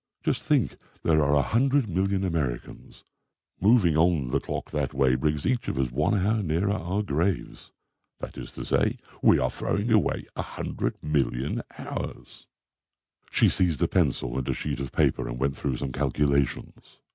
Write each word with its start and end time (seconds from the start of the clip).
Just 0.23 0.41
think; 0.41 0.77
there 1.03 1.23
are 1.23 1.35
a 1.35 1.43
hundred 1.43 1.87
million 1.87 2.23
Americans. 2.23 3.03
Moving 3.59 3.95
on 3.97 4.29
the 4.29 4.39
clock 4.39 4.71
that 4.71 4.95
way 4.95 5.13
brings 5.13 5.45
each 5.45 5.67
of 5.67 5.77
us 5.77 5.91
one 5.91 6.15
hour 6.25 6.41
nearer 6.41 6.71
our 6.71 7.03
graves. 7.03 7.71
That 8.19 8.35
is 8.35 8.51
to 8.53 8.65
say, 8.65 8.97
we 9.21 9.37
are 9.37 9.51
throwing 9.51 9.91
away 9.91 10.25
100,000,000 10.35 11.61
hours." 11.77 12.47
She 13.29 13.47
seized 13.47 13.83
a 13.83 13.87
pencil 13.87 14.39
and 14.39 14.49
a 14.49 14.55
sheet 14.55 14.79
of 14.79 14.91
paper 14.91 15.27
and 15.29 15.37
went 15.37 15.55
through 15.55 15.77
some 15.77 15.91
calculations. 15.91 16.97